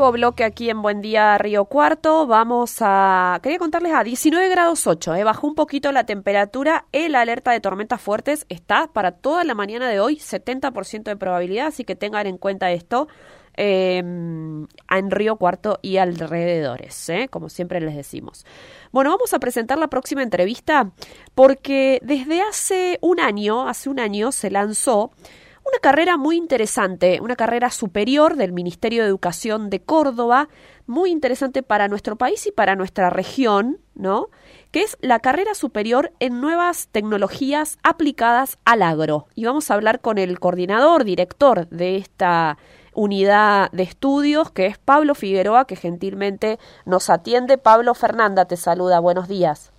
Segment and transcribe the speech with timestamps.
[0.00, 2.26] nuevo bloque aquí en Buen Día Río Cuarto.
[2.26, 3.38] Vamos a.
[3.42, 5.14] Quería contarles a 19 grados 8.
[5.16, 6.86] Eh, bajó un poquito la temperatura.
[6.90, 11.66] El alerta de tormentas fuertes está para toda la mañana de hoy, 70% de probabilidad.
[11.66, 13.08] Así que tengan en cuenta esto
[13.58, 18.46] eh, en Río Cuarto y alrededores, eh, como siempre les decimos.
[18.92, 20.92] Bueno, vamos a presentar la próxima entrevista
[21.34, 25.10] porque desde hace un año, hace un año, se lanzó
[25.70, 30.48] una carrera muy interesante, una carrera superior del Ministerio de Educación de Córdoba,
[30.86, 34.28] muy interesante para nuestro país y para nuestra región, ¿no?
[34.72, 39.26] Que es la carrera superior en nuevas tecnologías aplicadas al agro.
[39.36, 42.58] Y vamos a hablar con el coordinador, director de esta
[42.92, 47.58] unidad de estudios, que es Pablo Figueroa, que gentilmente nos atiende.
[47.58, 49.72] Pablo Fernanda te saluda, buenos días.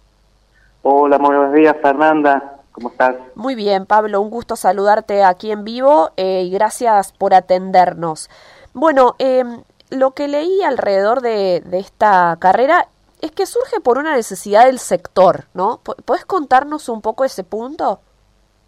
[0.84, 2.61] Hola, buenos días Fernanda.
[2.72, 3.16] ¿Cómo estás?
[3.36, 8.30] Muy bien, Pablo, un gusto saludarte aquí en vivo eh, y gracias por atendernos.
[8.74, 12.88] Bueno, em, lo que leí alrededor de, esta carrera
[13.22, 15.82] es que surge por una necesidad del sector, ¿no?
[16.06, 18.00] ¿Puedes contarnos un poco ese punto?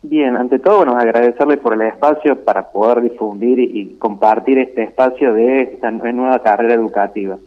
[0.01, 5.33] Bien, ante todo, bueno, agradecerle por el espacio para poder difundir y compartir este espacio
[5.33, 7.37] de esta nueva carrera educativa.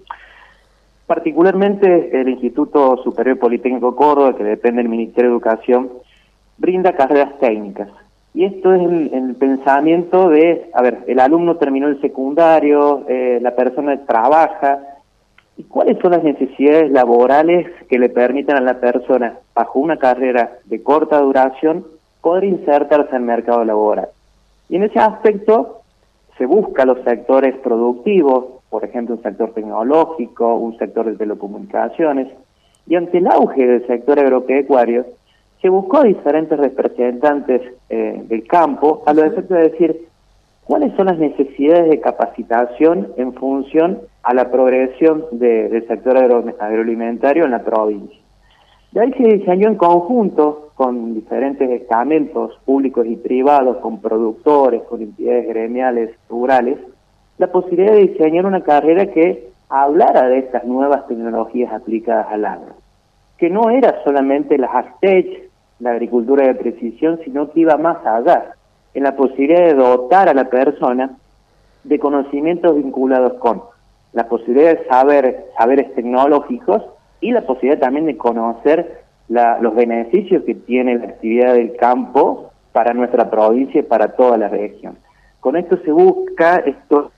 [1.07, 5.91] Particularmente el Instituto Superior Politécnico Córdoba, que depende del Ministerio de Educación,
[6.59, 7.89] brinda carreras técnicas.
[8.35, 13.57] Y esto es el, pensamiento de, a ver, el alumno terminó el secundario, eh, la
[13.57, 14.79] persona trabaja,
[15.57, 20.59] ¿y cuáles son las necesidades laborales que le permitan a la persona, bajo una carrera
[20.67, 21.87] de corta duración,
[22.21, 24.09] poder insertarse en el mercado laboral?
[24.69, 25.81] Y en ese aspecto
[26.37, 32.29] se busca los sectores productivos, por ejemplo, un sector tecnológico, un sector de telecomunicaciones,
[32.87, 35.07] y ante el auge del sector agropecuario,
[35.61, 40.09] se buscó a diferentes representantes eh, del campo a lo efecto de decir
[40.65, 47.53] cuáles son las necesidades de capacitación en función a la progresión del sector agroalimentario en
[47.53, 48.19] la provincia.
[48.93, 55.03] De ahí se diseñó en conjunto con diferentes estamentos públicos y privados, con productores, con
[55.03, 56.79] entidades gremiales, rurales,
[57.39, 62.87] la posibilidad de diseñar una carrera que hablara de estas nuevas tecnologías aplicadas al agro
[63.39, 65.46] que no era solamente la Aztec,
[65.79, 68.55] la agricultura de precisión, sino que iba más allá,
[68.95, 71.17] en la posibilidad de dotar a la persona
[71.85, 73.63] de conocimientos vinculados con
[74.13, 76.83] la posibilidad de saber saberes tecnológicos
[77.21, 82.95] y la posibilidad también de conocer los beneficios que tiene la actividad del campo para
[82.95, 84.97] nuestra provincia y para toda la región.
[85.41, 87.11] Con esto se busca esto,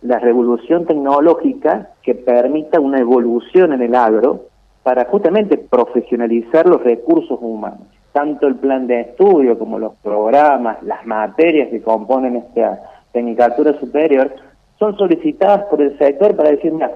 [0.00, 4.46] la revolución tecnológica que permita una evolución en el agro
[4.82, 7.86] para justamente profesionalizar los recursos humanos.
[8.12, 12.80] Tanto el plan de estudio como los programas, las materias que componen esta
[13.12, 14.34] tecnicatura superior,
[14.78, 16.90] son solicitadas por el sector para decir, mira,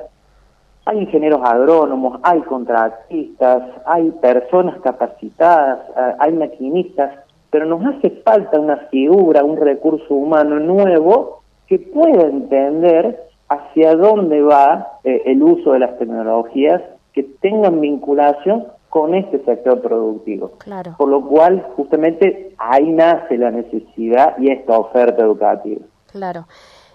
[0.84, 7.12] hay ingenieros agrónomos, hay contratistas, hay personas capacitadas, eh, hay maquinistas,
[7.50, 14.42] pero nos hace falta una figura, un recurso humano nuevo que pueda entender hacia dónde
[14.42, 20.50] va eh, el uso de las tecnologías que tengan vinculación con este sector productivo.
[20.58, 20.96] Claro.
[20.98, 25.80] Por lo cual, justamente ahí nace la necesidad y esta oferta educativa.
[26.08, 26.46] Claro.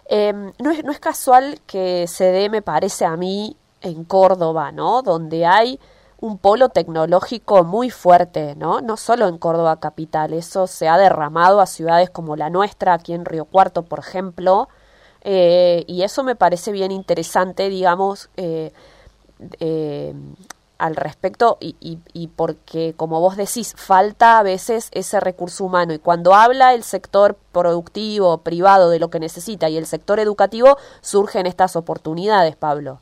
[0.08, 4.72] Em, no, es, no es casual que se dé, me parece a mí, en Córdoba,
[4.72, 5.02] ¿no?
[5.02, 5.80] Donde hay
[6.20, 8.80] un polo tecnológico muy fuerte, ¿no?
[8.80, 13.14] No solo en Córdoba capital, eso se ha derramado a ciudades como la nuestra, aquí
[13.14, 14.70] en Río Cuarto, por ejemplo,
[15.22, 18.72] eh, y eso me parece bien interesante, digamos, eh,
[19.60, 20.14] eh,
[20.78, 26.00] al respecto y, y, porque, como vos decís, falta a veces ese recurso humano y
[26.00, 31.46] cuando habla el sector productivo, privado de lo que necesita y el sector educativo, surgen
[31.46, 33.00] estas oportunidades, Pablo.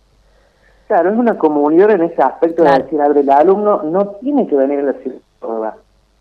[0.88, 4.56] Claro, es una comunidad en ese aspecto de decir, abre, el alumno no tiene que
[4.56, 5.74] venir a la ciudad.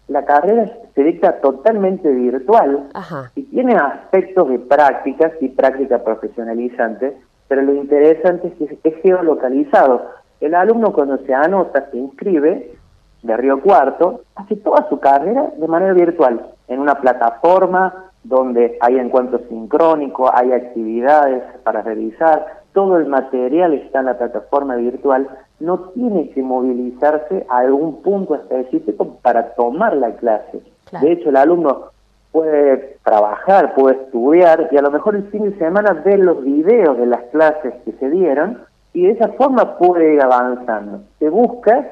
[0.08, 2.88] La carrera se dicta totalmente virtual
[3.34, 7.16] y tiene aspectos de prácticas y práctica profesionalizante
[7.48, 10.10] pero lo interesante es que es geolocalizado.
[10.40, 12.74] El alumno cuando se anota, se inscribe
[13.22, 18.98] de Río Cuarto, hace toda su carrera de manera virtual, en una plataforma donde hay
[18.98, 25.28] encuentros sincrónicos, hay actividades para realizar, todo el material está en la plataforma virtual,
[25.60, 30.60] no tiene que movilizarse a algún punto específico para tomar la clase.
[31.00, 31.90] De hecho, el alumno
[32.32, 36.98] puede trabajar, puede estudiar y a lo mejor el fin de semana ver los videos
[36.98, 38.58] de las clases que se dieron
[38.94, 41.02] y de esa forma puede ir avanzando.
[41.18, 41.86] Se busca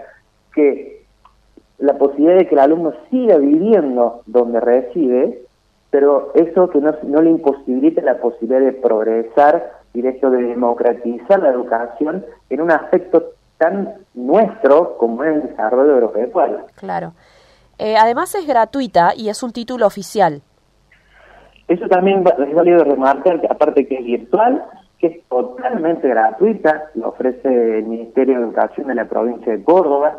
[0.55, 1.05] que
[1.79, 5.43] la posibilidad de que el alumno siga viviendo donde reside,
[5.91, 11.51] pero eso que no, no le imposibilite la posibilidad de progresar directo de democratizar la
[11.51, 16.61] educación en un aspecto tan nuestro como es el desarrollo agropecuario.
[16.77, 17.13] Claro.
[17.79, 20.41] Eh, además es gratuita y es un título oficial.
[21.69, 24.65] Eso también es válido remarcar que aparte que es virtual,
[25.03, 30.17] que es totalmente gratuita, lo ofrece el Ministerio de Educación de la provincia de Córdoba,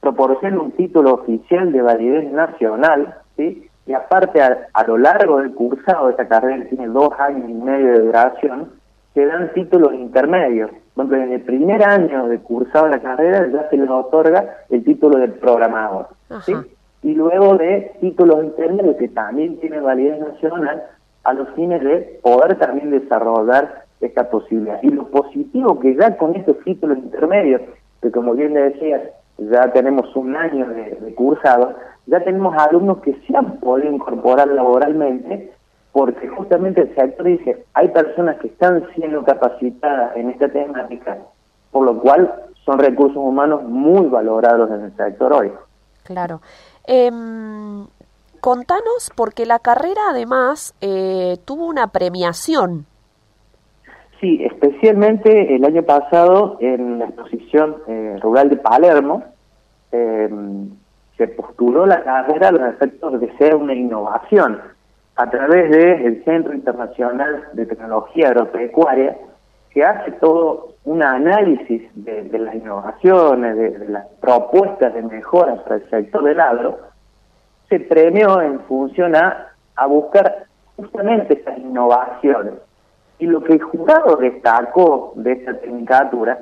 [0.00, 3.68] proporciona un título oficial de validez nacional, ¿sí?
[3.86, 7.54] y aparte a, lo largo del cursado de esta carrera, que tiene dos años y
[7.54, 8.72] medio de duración,
[9.14, 10.72] se dan títulos intermedios.
[10.96, 14.82] Bueno, en el primer año de cursado de la carrera ya se les otorga el
[14.84, 16.08] título del programador.
[16.42, 16.54] ¿sí?
[17.04, 20.82] Y luego de títulos intermedios que también tienen validez nacional
[21.24, 24.80] a los fines de poder también desarrollar esta posibilidad.
[24.82, 27.60] Y lo positivo que ya con estos títulos intermedios,
[28.00, 29.02] que como bien le decías,
[29.38, 31.74] ya tenemos un año de, cursado,
[32.06, 35.52] ya tenemos alumnos que se han podido incorporar laboralmente
[35.92, 41.18] porque justamente el sector dice, hay personas que están siendo capacitadas en esta temática,
[41.72, 42.32] por lo cual
[42.64, 45.50] son recursos humanos muy valorados en el sector hoy.
[46.04, 46.40] Claro.
[46.86, 47.10] Eh,
[48.40, 52.86] contanos, porque la carrera además eh, tuvo una premiación.
[54.20, 59.24] Sí, especialmente el año pasado en la exposición eh, rural de Palermo,
[59.92, 60.70] em,
[61.16, 64.60] se postuló la carrera a los efectos de ser una innovación
[65.16, 69.16] a través del Centro Internacional de Tecnología Agropecuaria,
[69.70, 75.90] que hace todo un análisis de, las innovaciones, de, las propuestas de mejora para el
[75.90, 76.78] sector del agro,
[77.70, 80.44] se premió en función a, a buscar
[80.76, 82.54] justamente esas innovaciones
[83.20, 86.38] y lo que el jurado destacó de esta tecnicatura,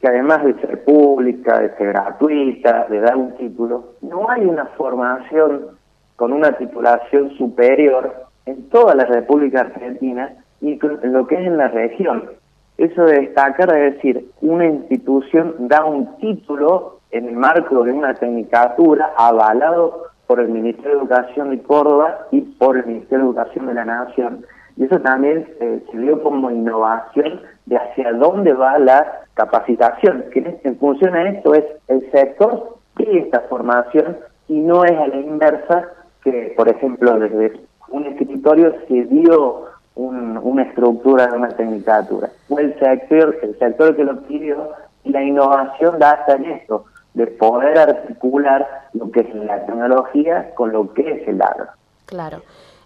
[0.00, 4.66] que además de ser pública, de ser gratuita, de dar un título, no hay una
[4.66, 5.78] formación
[6.16, 11.56] con una titulación superior en toda la República Argentina y en lo que es en
[11.56, 12.30] la región.
[12.78, 18.14] Eso de destacar es decir, una institución da un título en el marco de una
[18.14, 23.66] tecnicatura avalado por el Ministerio de Educación de Córdoba y por el Ministerio de Educación
[23.66, 24.46] de la Nación
[24.76, 30.60] y eso también eh, se vio como innovación de hacia dónde va la capacitación, que
[30.62, 35.16] en función a esto es el sector y esta formación y no es a la
[35.16, 35.88] inversa
[36.22, 39.64] que, por ejemplo, desde un escritorio se dio
[39.96, 42.30] una estructura de una tecnicatura.
[42.46, 46.84] Fue el sector, el sector que lo pidió y la innovación da hasta en esto,
[47.14, 51.68] de poder articular lo que es la tecnología con lo que es el agro.
[52.06, 52.42] Claro.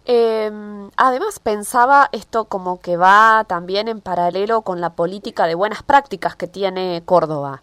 [0.06, 0.50] Eh,
[0.97, 6.37] además pensaba esto como que va también en paralelo con la política de buenas prácticas
[6.37, 7.62] que tiene Córdoba.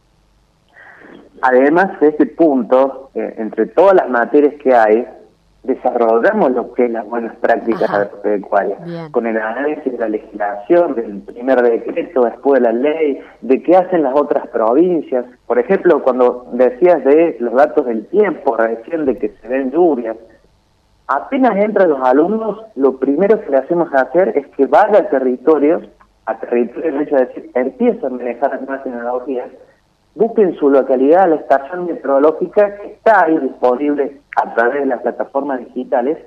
[1.41, 5.07] Además de este punto, eh, entre todas las materias que hay,
[5.63, 11.21] desarrollamos lo que es las buenas prácticas agropecuarias, con el análisis de la legislación, del
[11.21, 15.25] primer decreto, después de la ley, de qué hacen las otras provincias.
[15.45, 20.17] Por ejemplo, cuando decías de los datos del tiempo, recién de que se ven lluvias,
[21.07, 25.81] apenas entran los alumnos, lo primero que le hacemos hacer es que vaya al territorio,
[26.25, 29.49] a territorio, el hecho de decir, empieza a manejar las nuevas tecnologías,
[30.15, 35.59] busquen su localidad la estación meteorológica que está ahí disponible a través de las plataformas
[35.59, 36.17] digitales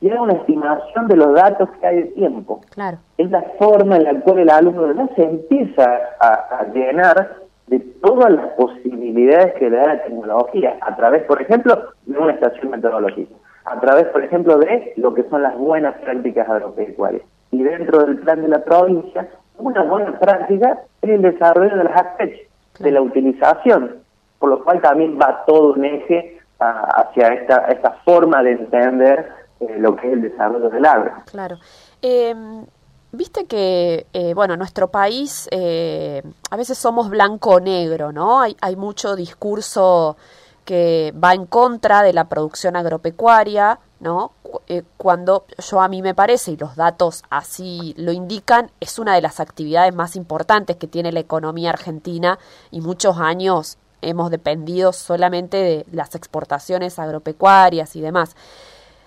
[0.00, 2.60] y haga una estimación de los datos que hay de tiempo.
[2.70, 2.98] Claro.
[3.16, 5.84] Es la forma en la cual el alumno ya se empieza
[6.20, 7.36] a, a llenar
[7.66, 12.32] de todas las posibilidades que le da la tecnología, a través, por ejemplo, de una
[12.32, 13.34] estación meteorológica
[13.70, 17.22] a través, por ejemplo, de lo que son las buenas prácticas agropecuarias.
[17.50, 21.96] Y dentro del plan de la provincia, una buena práctica es el desarrollo de las
[21.96, 22.47] ACPECH,
[22.78, 23.96] de la utilización,
[24.38, 29.30] por lo cual también va todo un eje hacia esta, esta forma de entender
[29.60, 31.12] eh, lo que es el desarrollo del agro.
[31.26, 31.56] Claro.
[32.02, 32.64] Em,
[33.12, 38.40] viste que, eh, bueno, nuestro país eh, a veces somos blanco-negro, ¿no?
[38.40, 40.16] Hay, hay mucho discurso
[40.64, 44.32] que va en contra de la producción agropecuaria, ¿no?
[44.66, 49.14] Eh, cuando yo a mí me parece, y los datos así lo indican, es una
[49.14, 52.38] de las actividades más importantes que tiene la economía argentina
[52.70, 58.36] y muchos años hemos dependido solamente de las exportaciones agropecuarias y demás.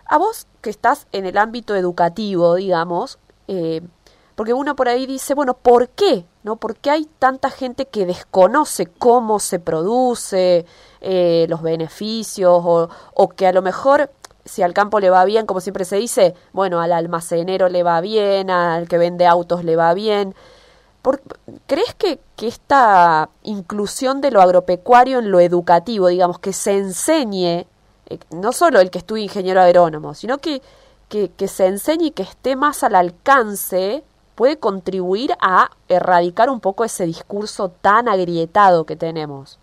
[0.05, 3.17] A vos que estás en el ámbito educativo, digamos,
[3.47, 3.81] eh,
[4.35, 6.25] porque uno por ahí dice, bueno, ¿por qué?
[6.43, 6.55] ¿No?
[6.55, 10.65] ¿Por qué hay tanta gente que desconoce cómo se produce,
[10.99, 14.11] eh, los beneficios, o, o que a lo mejor
[14.45, 18.01] si al campo le va bien, como siempre se dice, bueno, al almacenero le va
[18.01, 20.35] bien, al que vende autos le va bien.
[21.65, 27.65] ¿Crees que, que, esta inclusión de lo agropecuario en lo educativo, digamos, que se enseñe,
[28.07, 30.61] eh, no solo el que estudie ingeniero agrónomo, sino que,
[31.09, 34.03] que, que se enseñe y que esté más al alcance
[34.35, 39.60] puede contribuir a erradicar un poco ese discurso tan agrietado que tenemos.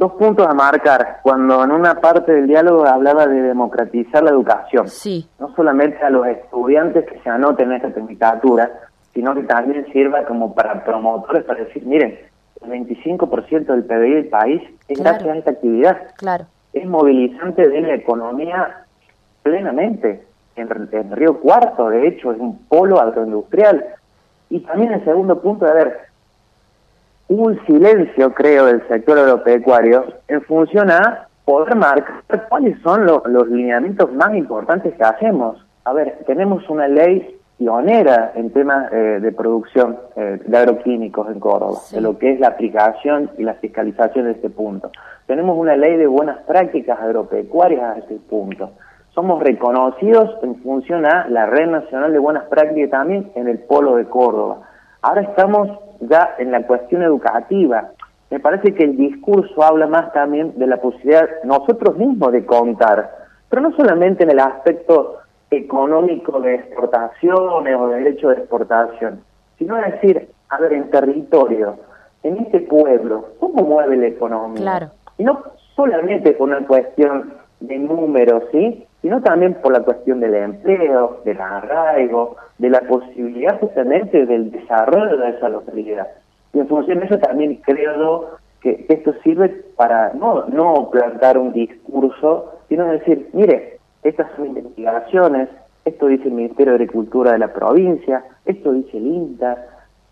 [0.00, 1.18] Dos puntos a marcar.
[1.22, 5.28] Cuando en una parte del diálogo hablaba de democratizar la educación, sí.
[5.38, 8.70] no solamente a los estudiantes que se anoten en esta tecnicatura,
[9.12, 12.18] sino que también sirva como para promotores, para decir, miren,
[12.62, 15.98] el 25% del PBI del país es gracias a esta actividad.
[16.16, 16.46] Claro.
[16.72, 18.86] Es movilizante de la economía
[19.42, 20.24] plenamente.
[20.56, 23.84] En, en Río Cuarto, de hecho, es un polo agroindustrial.
[24.48, 26.09] Y también el segundo punto, a ver,
[27.30, 34.12] un silencio, creo, del sector agropecuario en función a poder marcar cuáles son los lineamientos
[34.12, 35.64] más importantes que hacemos.
[35.84, 41.38] A ver, tenemos una ley pionera en temas eh, de producción eh, de agroquímicos en
[41.38, 44.90] Córdoba, de lo que es la aplicación y la fiscalización de este punto.
[45.26, 48.72] Tenemos una ley de buenas prácticas agropecuarias a este punto.
[49.14, 53.94] Somos reconocidos en función a la Red Nacional de Buenas Prácticas también en el Polo
[53.94, 54.69] de Córdoba.
[55.02, 55.68] Ahora estamos
[56.00, 57.90] ya en la cuestión educativa.
[58.30, 63.10] Me parece que el discurso habla más también de la posibilidad nosotros mismos de contar,
[63.48, 65.18] pero no solamente en el aspecto
[65.50, 69.20] económico de exportaciones o de derecho de exportación,
[69.58, 71.76] sino decir, a ver, en territorio,
[72.22, 74.62] en este pueblo, ¿cómo mueve la economía?
[74.62, 74.90] Claro.
[75.18, 75.42] Y no
[75.74, 78.86] solamente por una cuestión de números, ¿sí?
[79.02, 85.16] Sino también por la cuestión del empleo, del arraigo, de la posibilidad justamente del desarrollo
[85.16, 86.06] de esa localidad.
[86.52, 91.54] Y en función de eso también creo que esto sirve para no, no plantar un
[91.54, 95.48] discurso, sino decir, mire, estas son investigaciones,
[95.86, 99.66] esto dice el Ministerio de Agricultura de la provincia, esto dice el INTA,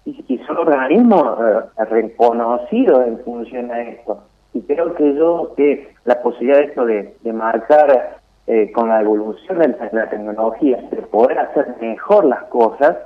[0.06, 4.22] y, son organismos eh, reconocidos en función a esto.
[4.54, 8.17] Y creo que yo, que la posibilidad de esto de, marcar
[8.50, 12.96] eh, con la evolución de la, tecnología, de poder hacer mejor las cosas,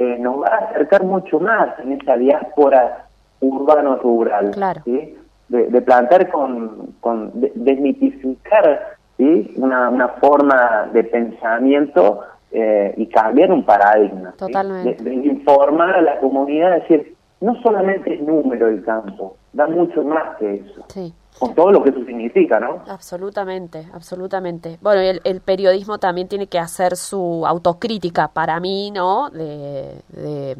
[0.00, 3.06] eh, nos va a acercar mucho más en esa diáspora
[3.38, 4.50] urbano-rural.
[4.50, 4.82] Claro.
[4.84, 9.54] De, plantar con, con desmitificar ¿sí?
[9.56, 14.32] una, una forma de pensamiento eh, y cambiar un paradigma.
[14.32, 15.00] Totalmente.
[15.04, 20.36] De, informar a la comunidad, decir, no solamente es número el campo, da mucho más
[20.38, 20.84] que eso.
[20.88, 21.14] Sí.
[21.38, 22.82] Con todo lo que eso significa, ¿no?
[22.88, 24.78] Absolutamente, absolutamente.
[24.80, 29.30] Bueno, el, el periodismo también tiene que hacer su autocrítica para mí, ¿no?
[29.30, 30.56] de, de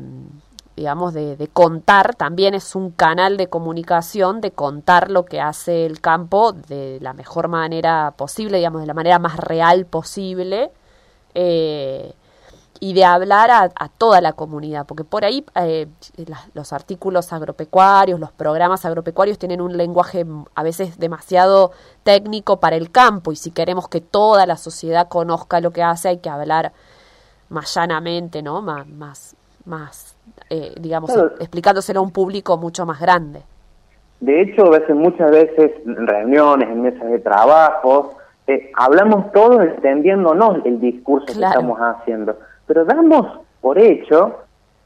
[0.78, 6.00] digamos, de, contar, también es un canal de comunicación, de contar lo que hace el
[6.00, 10.70] campo de la mejor manera posible, digamos, de la manera más real posible,
[11.35, 12.12] eh,
[12.80, 15.87] y de hablar a, toda la comunidad, porque por ahí eh,
[16.54, 22.90] los artículos agropecuarios, los programas agropecuarios tienen un lenguaje a veces demasiado técnico para el
[22.90, 26.73] campo, y si queremos que toda la sociedad conozca lo que hace, hay que hablar
[27.49, 28.62] más llanamente, ¿no?
[28.62, 30.16] Más, más, más
[30.50, 33.42] eh, digamos, explicándoselo a un público mucho más grande.
[34.20, 38.16] De hecho, a veces, muchas veces en reuniones, en mesas de trabajo,
[38.47, 42.37] eh, hablamos todos entendiéndonos el discurso que estamos haciendo,
[42.68, 44.37] pero damos por hecho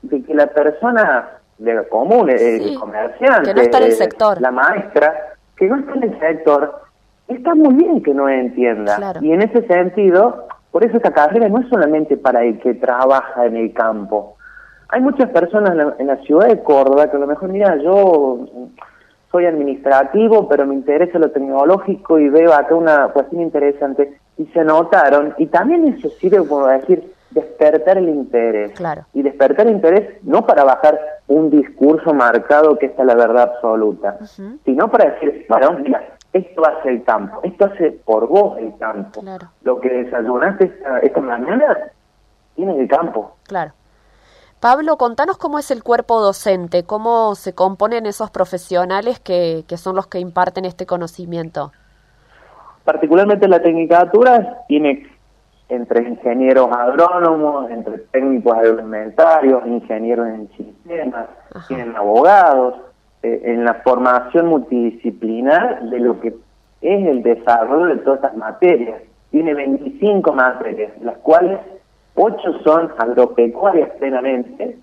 [0.01, 4.41] de que la persona de común, el comerciante, sector.
[4.41, 6.81] la maestra, que no está en el sector,
[7.29, 9.15] está muy bien que no entienda.
[9.21, 13.45] Y en ese sentido, por eso esta carrera no es solamente para el que trabaja
[13.45, 14.37] en el campo,
[14.93, 18.47] hay muchas personas en la, ciudad de Córdoba que a lo mejor, mira, yo
[19.31, 24.63] soy administrativo, pero me interesa lo tecnológico y veo acá una cuestión interesante y se
[24.63, 28.73] notaron y también eso sirve como decir despertar el interés.
[28.73, 29.07] Claro.
[29.13, 30.99] y despertar el interés no para bajar
[31.29, 34.19] un discurso marcado que está la verdad absoluta
[34.65, 39.23] sino para decir bueno mira esto hace el campo esto hace por vos el campo.
[39.63, 41.77] Lo que desayunaste esta, esta mañana
[42.55, 43.73] tiene el campo claro.
[44.63, 50.07] Pablo, contanos cómo es el cuerpo docente, cómo se componen esos profesionales que, son los
[50.07, 51.73] que imparten este conocimiento.
[52.85, 55.12] Particularmente la tecnicatura tiene
[55.69, 61.27] entre ingenieros agrónomos, entre técnicos agroalimentarios, ingenieros en sistemas,
[61.69, 62.75] tienen abogados,
[63.23, 66.35] eh, en la formación multidisciplinar de lo que
[66.81, 69.01] es el desarrollo de todas estas materias.
[69.31, 71.59] Tiene 25 materias, las cuales
[72.15, 74.77] Ocho son agropecuarias plenamente,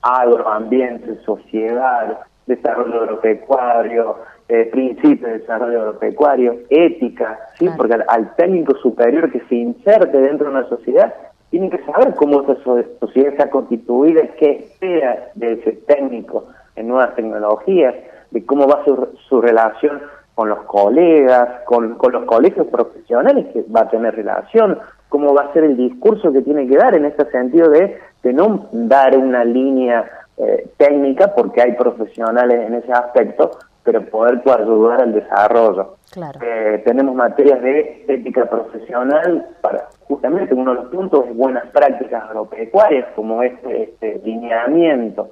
[0.00, 4.16] agroambiente, sociedad, desarrollo agropecuario,
[4.48, 7.68] eh, principios de desarrollo agropecuario, ética, ¿sí?
[7.76, 11.14] porque al, técnico superior que se inserte dentro de una sociedad,
[11.50, 12.56] tiene que saber cómo esa
[13.00, 17.94] sociedad está constituida, qué espera de ese técnico en nuevas tecnologías,
[18.30, 20.00] de cómo va su, su relación
[20.34, 24.78] con los colegas, con, con los colegios profesionales que va a tener relación,
[25.08, 28.32] cómo va a ser el discurso que tiene que dar en este sentido de de
[28.32, 35.00] no dar una línea eh, técnica, porque hay profesionales en ese aspecto, pero poder ayudar
[35.00, 35.96] al desarrollo.
[36.42, 42.22] Eh, tenemos materias de ética profesional para justamente uno de los puntos es buenas prácticas
[42.24, 45.30] agropecuarias, como este, este lineamiento,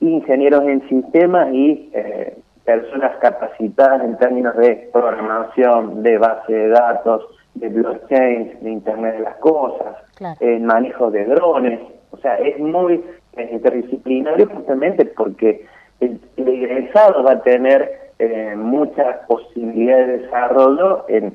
[0.00, 7.26] ingenieros en sistemas y eh, personas capacitadas en términos de programación, de base de datos,
[7.54, 9.96] de blockchain, de Internet de las Cosas,
[10.40, 11.80] en manejo de drones.
[12.12, 13.04] O sea, es muy
[13.36, 15.66] interdisciplinario justamente porque
[16.00, 21.34] el, egresado va a tener eh, muchas posibilidades de desarrollo en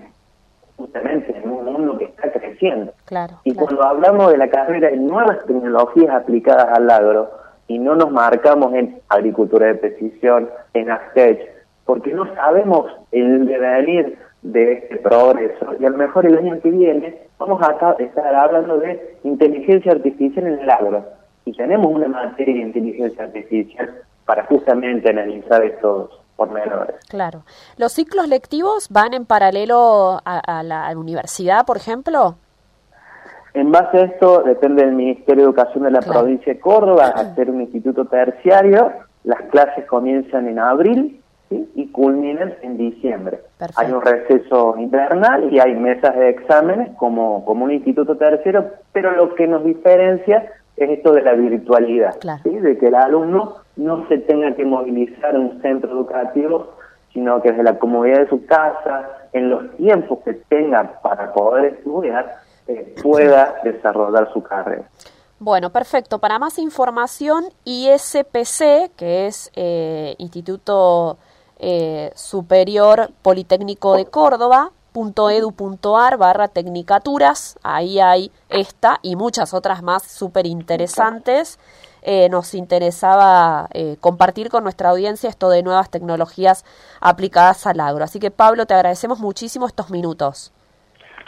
[0.78, 2.94] justamente en un mundo que está creciendo.
[3.46, 7.30] y cuando hablamos de la carrera de nuevas tecnologías aplicadas al agro,
[7.68, 11.40] y no nos marcamos en agricultura de precisión, en AgTech,
[11.86, 15.74] porque no sabemos el devenir de este progreso.
[15.80, 20.46] Y a lo mejor el año que viene vamos a estar hablando de inteligencia artificial
[20.46, 21.06] en el agro.
[21.46, 23.90] Y tenemos una materia de inteligencia artificial
[24.26, 26.96] para justamente analizar estos pormenores.
[27.10, 27.44] Claro.
[27.78, 32.36] ¿Los ciclos lectivos van en paralelo a, la, universidad, por ejemplo?
[33.54, 37.50] En base a esto, depende del Ministerio de Educación de la provincia de Córdoba, hacer
[37.50, 38.92] un instituto terciario.
[39.24, 43.40] Las clases comienzan en abril y culminan en diciembre.
[43.78, 49.12] Hay un receso invernal y hay mesas de exámenes como, como un instituto terciario, pero
[49.12, 54.18] lo que nos diferencia es esto de la virtualidad, de que el alumno no se
[54.20, 56.74] tenga que movilizar un centro educativo,
[57.14, 61.76] sino que desde la comodidad de su casa, en los tiempos que tenga para poder
[61.76, 64.84] estudiar, eh, pueda desarrollar su carrera.
[65.40, 66.20] Bueno, perfecto.
[66.20, 71.18] Para más información, ISPC, que es eh, Instituto
[71.60, 80.04] eh, Superior Politécnico de Córdoba, .edu.ar barra tecnicaturas, ahí hay esta y muchas otras más
[80.04, 81.60] súper interesantes.
[82.08, 86.64] Eh, nos interesaba eh, compartir con nuestra audiencia esto de nuevas tecnologías
[87.02, 88.04] aplicadas al agro.
[88.04, 90.54] Así que Pablo, te agradecemos muchísimo estos minutos.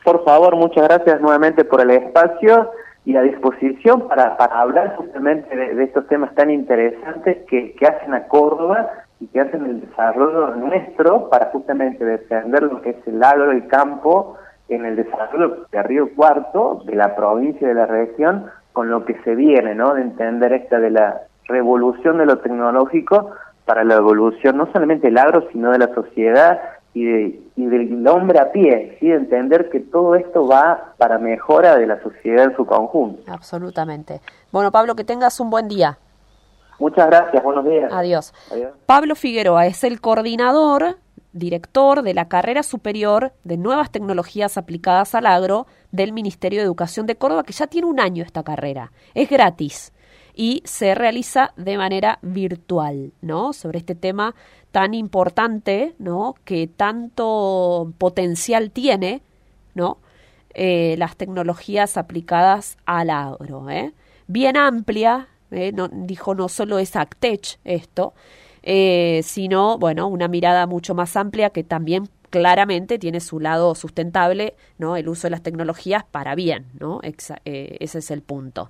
[0.06, 2.70] Por favor, muchas gracias nuevamente por el espacio
[3.06, 8.28] y a disposición para, hablar justamente de, estos temas tan interesantes que, que hacen a
[8.28, 8.88] Córdoba
[9.20, 13.66] y que hacen el desarrollo nuestro para justamente defender lo que es el agro, el
[13.66, 14.38] campo,
[14.70, 19.06] en el desarrollo de Río Cuarto, de la provincia y de la región, con lo
[19.06, 19.96] que se viene, ¿no?
[19.96, 23.32] De entender esta de la revolución de lo tecnológico
[23.66, 26.62] para la evolución no solamente del agro, sino de la sociedad
[26.94, 29.08] y, de, y del hombre a pie, ¿sí?
[29.08, 33.24] de entender que todo esto va para mejora de la sociedad en su conjunto.
[33.32, 34.22] Absolutamente.
[34.52, 35.98] Bueno, Pablo, que tengas un buen día.
[36.78, 37.92] Muchas gracias, buenos días.
[37.92, 38.32] Adiós.
[38.86, 40.98] Pablo Figueroa es el coordinador,
[41.38, 47.06] director de la carrera superior de nuevas tecnologías aplicadas al agro del Ministerio de Educación
[47.06, 48.92] de Córdoba, que ya tiene un año esta carrera.
[49.14, 49.94] Es gratis
[50.36, 53.54] y se realiza de manera virtual, ¿no?
[53.54, 54.36] Sobre este tema
[54.72, 56.36] tan importante, ¿no?
[56.46, 59.24] Que tanto potencial tiene,
[59.74, 59.98] ¿no?
[60.54, 63.94] Eh, las tecnologías aplicadas al agro, ¿eh?
[64.28, 65.72] Bien amplia, ¿eh?
[65.72, 68.14] no, dijo no solo es Actech esto,
[68.70, 74.56] eh, sino, bueno, una mirada mucho más amplia que también claramente tiene su lado sustentable,
[74.78, 74.98] ¿no?
[74.98, 77.00] El uso de las tecnologías para bien, ¿no?
[77.02, 78.66] Eh, ese es el punto.